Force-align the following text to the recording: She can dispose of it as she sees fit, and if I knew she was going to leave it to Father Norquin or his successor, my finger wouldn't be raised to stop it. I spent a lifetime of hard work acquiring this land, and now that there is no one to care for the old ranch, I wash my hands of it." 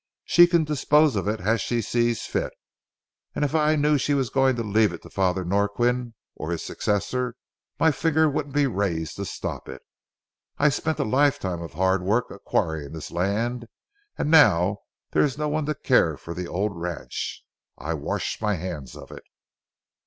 She 0.25 0.47
can 0.47 0.63
dispose 0.63 1.15
of 1.15 1.27
it 1.27 1.41
as 1.41 1.61
she 1.61 1.79
sees 1.79 2.23
fit, 2.25 2.51
and 3.35 3.45
if 3.45 3.53
I 3.53 3.75
knew 3.75 3.99
she 3.99 4.15
was 4.15 4.31
going 4.31 4.55
to 4.55 4.63
leave 4.63 4.91
it 4.93 5.03
to 5.03 5.11
Father 5.11 5.45
Norquin 5.45 6.15
or 6.35 6.49
his 6.49 6.63
successor, 6.63 7.35
my 7.79 7.91
finger 7.91 8.27
wouldn't 8.27 8.55
be 8.55 8.65
raised 8.65 9.17
to 9.17 9.25
stop 9.25 9.69
it. 9.69 9.83
I 10.57 10.69
spent 10.69 10.97
a 10.97 11.03
lifetime 11.03 11.61
of 11.61 11.73
hard 11.73 12.01
work 12.01 12.31
acquiring 12.31 12.93
this 12.93 13.11
land, 13.11 13.67
and 14.17 14.31
now 14.31 14.69
that 14.69 14.77
there 15.19 15.23
is 15.23 15.37
no 15.37 15.47
one 15.47 15.67
to 15.67 15.75
care 15.75 16.17
for 16.17 16.33
the 16.33 16.47
old 16.47 16.75
ranch, 16.75 17.43
I 17.77 17.93
wash 17.93 18.41
my 18.41 18.55
hands 18.55 18.95
of 18.95 19.11
it." 19.11 19.21